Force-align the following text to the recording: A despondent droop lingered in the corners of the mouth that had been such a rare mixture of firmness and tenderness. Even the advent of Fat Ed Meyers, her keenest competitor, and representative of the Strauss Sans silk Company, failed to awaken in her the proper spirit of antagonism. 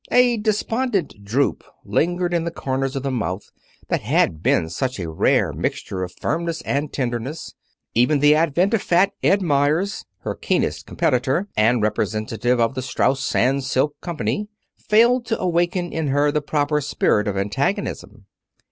A 0.09 0.37
despondent 0.37 1.23
droop 1.23 1.63
lingered 1.85 2.33
in 2.33 2.43
the 2.43 2.49
corners 2.49 2.95
of 2.95 3.03
the 3.03 3.11
mouth 3.11 3.51
that 3.89 4.01
had 4.01 4.41
been 4.41 4.67
such 4.67 4.99
a 4.99 5.11
rare 5.11 5.53
mixture 5.53 6.01
of 6.01 6.11
firmness 6.19 6.63
and 6.63 6.91
tenderness. 6.91 7.53
Even 7.93 8.17
the 8.17 8.33
advent 8.33 8.73
of 8.73 8.81
Fat 8.81 9.11
Ed 9.21 9.43
Meyers, 9.43 10.05
her 10.21 10.33
keenest 10.33 10.87
competitor, 10.87 11.47
and 11.55 11.83
representative 11.83 12.59
of 12.59 12.73
the 12.73 12.81
Strauss 12.81 13.23
Sans 13.23 13.69
silk 13.69 13.93
Company, 14.01 14.47
failed 14.75 15.27
to 15.27 15.39
awaken 15.39 15.93
in 15.93 16.07
her 16.07 16.31
the 16.31 16.41
proper 16.41 16.81
spirit 16.81 17.27
of 17.27 17.37
antagonism. 17.37 18.25